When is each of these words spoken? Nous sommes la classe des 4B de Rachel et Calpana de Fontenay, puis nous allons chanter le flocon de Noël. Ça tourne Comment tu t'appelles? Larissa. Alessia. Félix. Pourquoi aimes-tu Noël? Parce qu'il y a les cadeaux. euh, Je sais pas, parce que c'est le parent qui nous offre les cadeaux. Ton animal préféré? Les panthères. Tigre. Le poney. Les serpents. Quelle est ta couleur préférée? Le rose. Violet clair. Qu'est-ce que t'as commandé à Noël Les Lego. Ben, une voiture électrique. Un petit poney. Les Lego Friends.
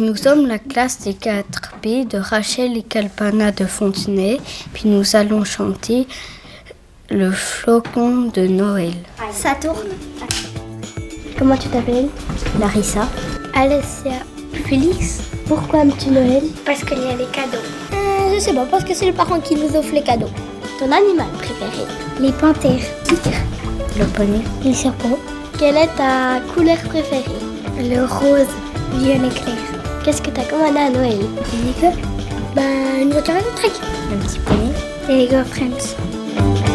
Nous 0.00 0.16
sommes 0.16 0.46
la 0.46 0.58
classe 0.58 1.00
des 1.00 1.12
4B 1.12 2.08
de 2.08 2.16
Rachel 2.18 2.76
et 2.76 2.82
Calpana 2.82 3.52
de 3.52 3.66
Fontenay, 3.66 4.40
puis 4.72 4.88
nous 4.88 5.04
allons 5.14 5.44
chanter 5.44 6.06
le 7.10 7.30
flocon 7.30 8.30
de 8.34 8.46
Noël. 8.46 8.92
Ça 9.32 9.54
tourne 9.60 9.88
Comment 11.38 11.56
tu 11.56 11.68
t'appelles? 11.68 12.08
Larissa. 12.58 13.08
Alessia. 13.54 14.20
Félix. 14.66 15.20
Pourquoi 15.46 15.80
aimes-tu 15.80 16.10
Noël? 16.10 16.42
Parce 16.64 16.82
qu'il 16.84 16.98
y 16.98 17.06
a 17.08 17.16
les 17.16 17.26
cadeaux. 17.26 17.58
euh, 17.92 18.34
Je 18.34 18.40
sais 18.40 18.54
pas, 18.54 18.64
parce 18.70 18.84
que 18.84 18.94
c'est 18.94 19.06
le 19.06 19.12
parent 19.12 19.40
qui 19.40 19.54
nous 19.54 19.74
offre 19.76 19.92
les 19.92 20.02
cadeaux. 20.02 20.30
Ton 20.78 20.90
animal 20.92 21.26
préféré? 21.38 21.84
Les 22.20 22.32
panthères. 22.32 22.84
Tigre. 23.04 23.36
Le 23.98 24.04
poney. 24.06 24.40
Les 24.64 24.72
serpents. 24.74 25.18
Quelle 25.58 25.76
est 25.76 25.94
ta 25.96 26.40
couleur 26.54 26.78
préférée? 26.88 27.24
Le 27.78 28.04
rose. 28.04 28.46
Violet 28.94 29.28
clair. 29.28 29.56
Qu'est-ce 30.04 30.22
que 30.22 30.30
t'as 30.30 30.44
commandé 30.44 30.78
à 30.78 30.90
Noël 30.90 31.18
Les 31.18 31.88
Lego. 31.88 31.96
Ben, 32.54 33.02
une 33.02 33.12
voiture 33.12 33.34
électrique. 33.34 33.80
Un 34.12 34.16
petit 34.16 34.38
poney. 34.38 34.72
Les 35.08 35.26
Lego 35.26 35.44
Friends. 35.44 36.69